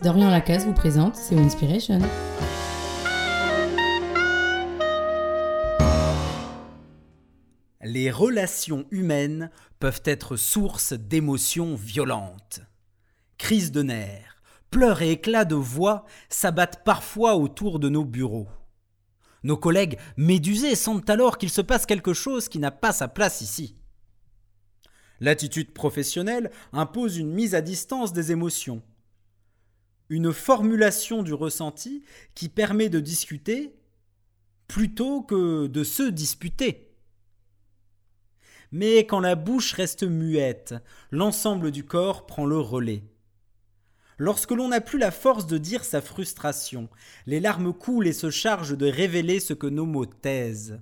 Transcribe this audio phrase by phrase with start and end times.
[0.00, 1.98] Dorian Lacasse vous présente C'est Inspiration.
[7.82, 9.50] Les relations humaines
[9.80, 12.60] peuvent être source d'émotions violentes.
[13.38, 14.40] Crises de nerfs,
[14.70, 18.48] pleurs et éclats de voix s'abattent parfois autour de nos bureaux.
[19.42, 23.40] Nos collègues médusés sentent alors qu'il se passe quelque chose qui n'a pas sa place
[23.40, 23.76] ici.
[25.18, 28.80] L'attitude professionnelle impose une mise à distance des émotions,
[30.08, 32.02] une formulation du ressenti
[32.34, 33.74] qui permet de discuter
[34.66, 36.88] plutôt que de se disputer.
[38.70, 40.74] Mais quand la bouche reste muette,
[41.10, 43.02] l'ensemble du corps prend le relais.
[44.18, 46.88] Lorsque l'on n'a plus la force de dire sa frustration,
[47.26, 50.80] les larmes coulent et se chargent de révéler ce que nos mots taisent.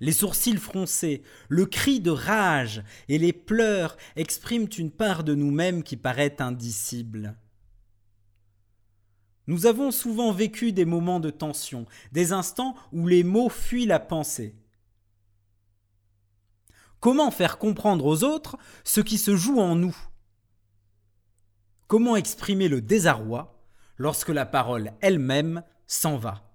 [0.00, 5.82] Les sourcils froncés, le cri de rage et les pleurs expriment une part de nous-mêmes
[5.82, 7.36] qui paraît indicible.
[9.46, 14.00] Nous avons souvent vécu des moments de tension, des instants où les mots fuient la
[14.00, 14.54] pensée.
[17.00, 19.96] Comment faire comprendre aux autres ce qui se joue en nous?
[21.86, 23.62] Comment exprimer le désarroi
[23.98, 26.50] lorsque la parole elle-même s'en va?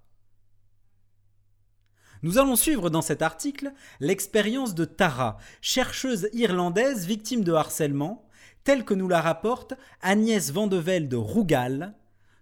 [2.22, 8.28] Nous allons suivre dans cet article l'expérience de Tara, chercheuse irlandaise victime de harcèlement,
[8.64, 11.94] telle que nous la rapporte Agnès Vandevel de Rougal,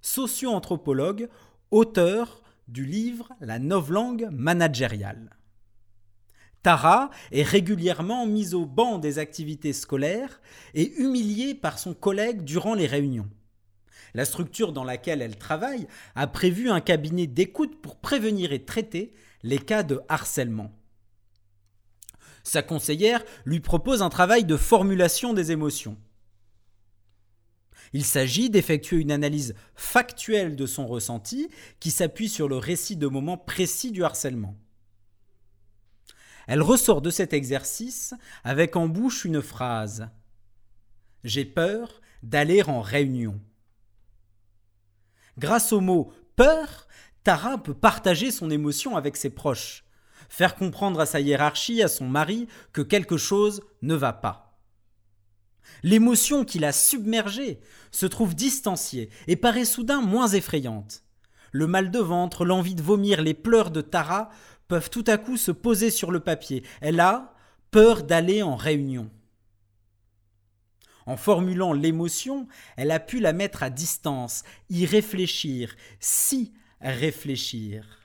[0.09, 1.29] socio-anthropologue,
[1.71, 5.37] auteur du livre La novlangue managériale.
[6.63, 10.41] Tara est régulièrement mise au banc des activités scolaires
[10.75, 13.29] et humiliée par son collègue durant les réunions.
[14.15, 19.13] La structure dans laquelle elle travaille a prévu un cabinet d'écoute pour prévenir et traiter
[19.43, 20.73] les cas de harcèlement.
[22.45, 25.99] Sa conseillère lui propose un travail de formulation des émotions.
[27.93, 31.49] Il s'agit d'effectuer une analyse factuelle de son ressenti
[31.81, 34.57] qui s'appuie sur le récit de moments précis du harcèlement.
[36.47, 38.15] Elle ressort de cet exercice
[38.45, 40.09] avec en bouche une phrase
[41.25, 43.39] J'ai peur d'aller en réunion.
[45.37, 46.89] Grâce au mot peur,
[47.23, 49.85] Tara peut partager son émotion avec ses proches,
[50.29, 54.48] faire comprendre à sa hiérarchie, à son mari, que quelque chose ne va pas.
[55.83, 61.05] L'émotion qui l'a submergée se trouve distanciée et paraît soudain moins effrayante.
[61.53, 64.31] Le mal de ventre, l'envie de vomir, les pleurs de Tara
[64.67, 66.63] peuvent tout à coup se poser sur le papier.
[66.81, 67.35] Elle a
[67.71, 69.11] peur d'aller en réunion.
[71.07, 76.53] En formulant l'émotion, elle a pu la mettre à distance, y réfléchir, si
[76.83, 77.99] réfléchir.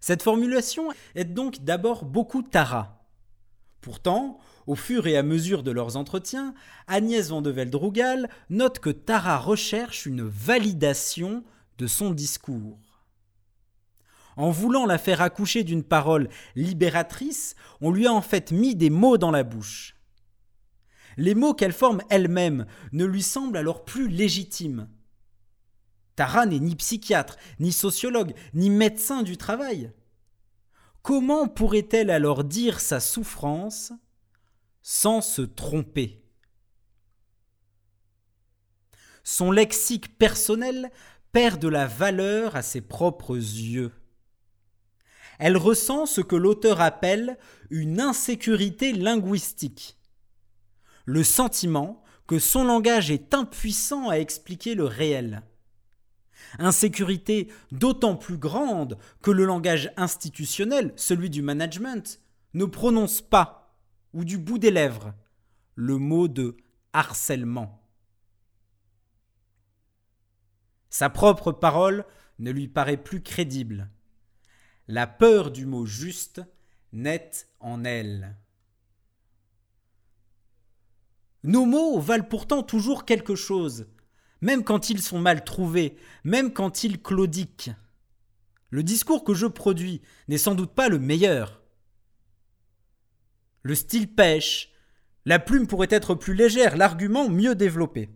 [0.00, 2.97] Cette formulation est donc d'abord beaucoup Tara.
[3.80, 6.54] Pourtant, au fur et à mesure de leurs entretiens,
[6.86, 11.44] Agnès Van de Veldrougal note que Tara recherche une validation
[11.78, 12.78] de son discours.
[14.36, 18.90] En voulant la faire accoucher d'une parole libératrice, on lui a en fait mis des
[18.90, 19.96] mots dans la bouche.
[21.16, 24.88] Les mots qu'elle forme elle-même ne lui semblent alors plus légitimes.
[26.14, 29.92] Tara n'est ni psychiatre, ni sociologue, ni médecin du travail.
[31.08, 33.94] Comment pourrait-elle alors dire sa souffrance
[34.82, 36.22] sans se tromper?
[39.24, 40.90] Son lexique personnel
[41.32, 43.90] perd de la valeur à ses propres yeux.
[45.38, 47.38] Elle ressent ce que l'auteur appelle
[47.70, 49.96] une insécurité linguistique,
[51.06, 55.42] le sentiment que son langage est impuissant à expliquer le réel.
[56.58, 62.20] Insécurité d'autant plus grande que le langage institutionnel, celui du management,
[62.54, 63.76] ne prononce pas
[64.14, 65.14] ou du bout des lèvres
[65.74, 66.56] le mot de
[66.92, 67.80] harcèlement.
[70.90, 72.04] Sa propre parole
[72.38, 73.88] ne lui paraît plus crédible.
[74.88, 76.42] La peur du mot juste
[76.92, 78.36] naît en elle.
[81.44, 83.86] Nos mots valent pourtant toujours quelque chose,
[84.40, 87.70] même quand ils sont mal trouvés, même quand ils claudiquent.
[88.70, 91.58] Le discours que je produis n'est sans doute pas le meilleur,
[93.62, 94.70] le style pêche,
[95.26, 98.08] la plume pourrait être plus légère, l'argument mieux développé.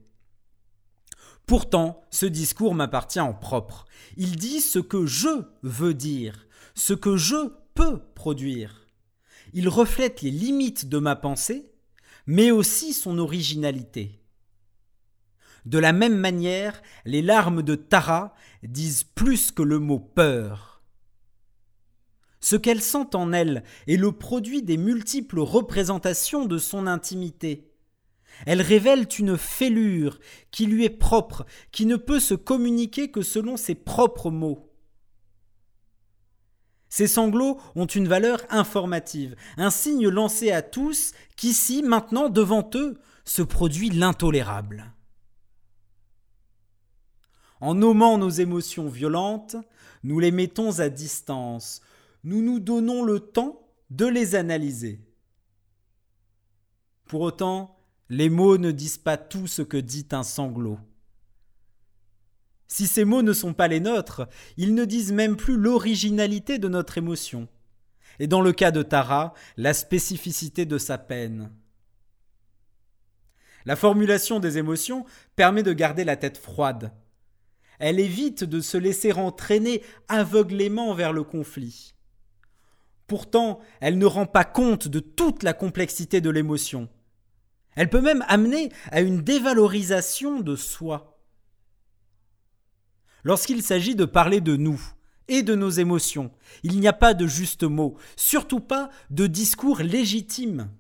[1.46, 3.84] Pourtant, ce discours m'appartient en propre.
[4.16, 5.28] Il dit ce que je
[5.62, 8.86] veux dire, ce que je peux produire.
[9.52, 11.70] Il reflète les limites de ma pensée,
[12.26, 14.21] mais aussi son originalité.
[15.64, 20.82] De la même manière, les larmes de Tara disent plus que le mot peur.
[22.41, 27.70] Ce qu'elle sent en elle est le produit des multiples représentations de son intimité.
[28.47, 30.19] Elles révèlent une fêlure
[30.50, 34.69] qui lui est propre, qui ne peut se communiquer que selon ses propres mots.
[36.88, 42.99] Ces sanglots ont une valeur informative, un signe lancé à tous qu'ici, maintenant, devant eux,
[43.25, 44.93] se produit l'intolérable.
[47.62, 49.55] En nommant nos émotions violentes,
[50.03, 51.81] nous les mettons à distance,
[52.25, 54.99] nous nous donnons le temps de les analyser.
[57.05, 57.79] Pour autant,
[58.09, 60.81] les mots ne disent pas tout ce que dit un sanglot.
[62.67, 66.67] Si ces mots ne sont pas les nôtres, ils ne disent même plus l'originalité de
[66.67, 67.47] notre émotion.
[68.19, 71.53] Et dans le cas de Tara, la spécificité de sa peine.
[73.67, 75.06] La formulation des émotions
[75.37, 76.93] permet de garder la tête froide.
[77.82, 81.94] Elle évite de se laisser entraîner aveuglément vers le conflit.
[83.08, 86.88] Pourtant, elle ne rend pas compte de toute la complexité de l'émotion.
[87.75, 91.19] Elle peut même amener à une dévalorisation de soi.
[93.25, 94.81] Lorsqu'il s'agit de parler de nous
[95.26, 96.31] et de nos émotions,
[96.62, 100.70] il n'y a pas de juste mot, surtout pas de discours légitime.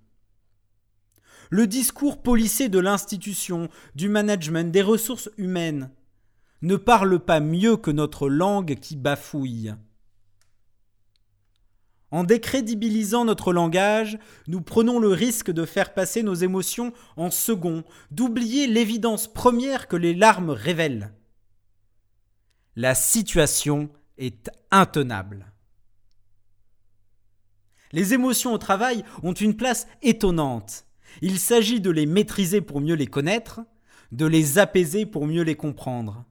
[1.50, 5.90] Le discours policé de l'institution, du management, des ressources humaines
[6.62, 9.74] ne parle pas mieux que notre langue qui bafouille.
[12.12, 17.84] En décrédibilisant notre langage, nous prenons le risque de faire passer nos émotions en second,
[18.10, 21.12] d'oublier l'évidence première que les larmes révèlent.
[22.76, 23.88] La situation
[24.18, 25.52] est intenable.
[27.92, 30.86] Les émotions au travail ont une place étonnante.
[31.22, 33.60] Il s'agit de les maîtriser pour mieux les connaître,
[34.12, 36.24] de les apaiser pour mieux les comprendre.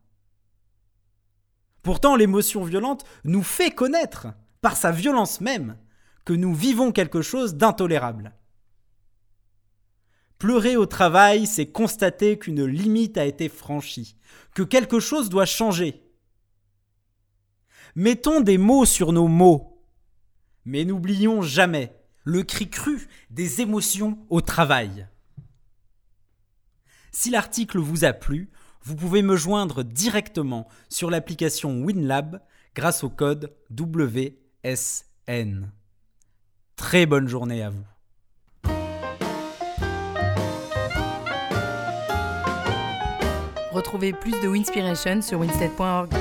[1.84, 4.28] Pourtant, l'émotion violente nous fait connaître,
[4.62, 5.78] par sa violence même,
[6.26, 8.34] que nous vivons quelque chose d'intolérable.
[10.38, 14.18] Pleurer au travail, c'est constater qu'une limite a été franchie,
[14.56, 16.04] que quelque chose doit changer.
[17.96, 19.84] Mettons des mots sur nos mots.
[20.66, 25.08] Mais n'oublions jamais le cri cru des émotions au travail.
[27.12, 28.50] Si l'article vous a plu,
[28.84, 32.42] vous pouvez me joindre directement sur l'application WinLab
[32.76, 35.72] grâce au code WSN.
[36.76, 37.84] Très bonne journée à vous.
[43.72, 46.12] Retrouvez plus de Winspiration sur winstead.org.